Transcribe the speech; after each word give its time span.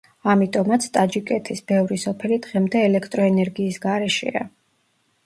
ამიტომაც 0.31 0.85
ტაჯიკეთის 0.95 1.61
ბევრი 1.71 1.97
სოფელი 2.03 2.39
დღემდე 2.47 2.81
ელექტრო 2.87 3.27
ენერგიის 3.33 3.79
გარეშეა. 3.85 4.43